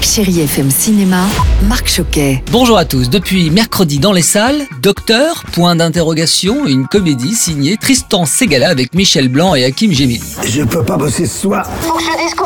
[0.00, 1.24] Chérie FM Cinéma,
[1.68, 2.42] Marc Choquet.
[2.50, 3.10] Bonjour à tous.
[3.10, 9.28] Depuis mercredi dans les salles, Docteur, point d'interrogation, une comédie signée Tristan Segala avec Michel
[9.28, 10.22] Blanc et Hakim Gemili.
[10.46, 11.68] Je peux pas bosser ce soir.
[11.82, 12.45] Faut que je te dise comment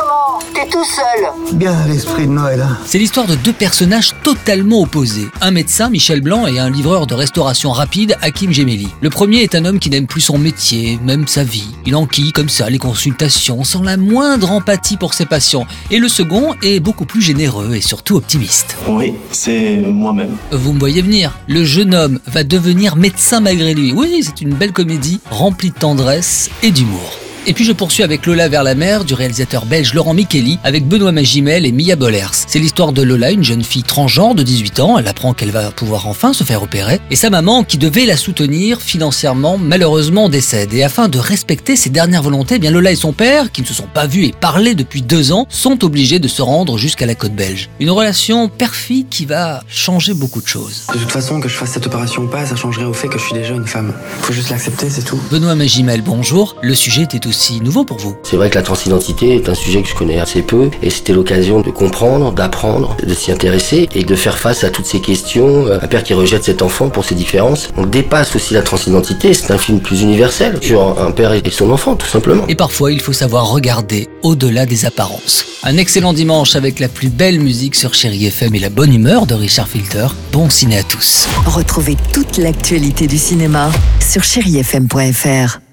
[0.71, 2.61] tout seul Bien l'esprit de Noël.
[2.61, 2.77] hein.
[2.85, 5.27] C'est l'histoire de deux personnages totalement opposés.
[5.41, 8.87] Un médecin, Michel Blanc, et un livreur de restauration rapide, Hakim Gemeli.
[9.01, 11.67] Le premier est un homme qui n'aime plus son métier, même sa vie.
[11.85, 15.65] Il enquille comme ça les consultations, sans la moindre empathie pour ses patients.
[15.91, 18.77] Et le second est beaucoup plus généreux et surtout optimiste.
[18.87, 20.37] Oui, c'est moi-même.
[20.51, 21.37] Vous me voyez venir.
[21.47, 23.91] Le jeune homme va devenir médecin malgré lui.
[23.93, 27.20] Oui, c'est une belle comédie remplie de tendresse et d'humour.
[27.47, 30.87] Et puis je poursuis avec Lola vers la mer du réalisateur belge Laurent Micheli avec
[30.87, 32.45] Benoît Magimel et Mia Bollers.
[32.45, 34.99] C'est l'histoire de Lola, une jeune fille transgenre de 18 ans.
[34.99, 36.99] Elle apprend qu'elle va pouvoir enfin se faire opérer.
[37.09, 40.71] Et sa maman, qui devait la soutenir financièrement, malheureusement décède.
[40.75, 43.65] Et afin de respecter ses dernières volontés, eh bien Lola et son père, qui ne
[43.65, 47.07] se sont pas vus et parlé depuis deux ans, sont obligés de se rendre jusqu'à
[47.07, 47.69] la côte belge.
[47.79, 50.83] Une relation perfide qui va changer beaucoup de choses.
[50.93, 53.17] De toute façon, que je fasse cette opération ou pas, ça changerait au fait que
[53.17, 53.95] je suis déjà une femme.
[54.21, 55.19] Faut juste l'accepter, c'est tout.
[55.31, 56.55] Benoît Magimel, bonjour.
[56.61, 57.30] Le sujet était aussi
[57.61, 58.15] nouveau pour vous.
[58.23, 61.13] C'est vrai que la transidentité est un sujet que je connais assez peu et c'était
[61.13, 65.67] l'occasion de comprendre, d'apprendre, de s'y intéresser et de faire face à toutes ces questions.
[65.67, 67.69] Euh, Un père qui rejette cet enfant pour ses différences.
[67.77, 71.71] On dépasse aussi la transidentité, c'est un film plus universel sur un père et son
[71.71, 72.45] enfant tout simplement.
[72.47, 75.45] Et parfois, il faut savoir regarder au-delà des apparences.
[75.63, 79.25] Un excellent dimanche avec la plus belle musique sur Chéri FM et la bonne humeur
[79.25, 80.07] de Richard Filter.
[80.31, 81.27] Bon ciné à tous.
[81.45, 85.70] Retrouvez toute l'actualité du cinéma sur chérifm.fr.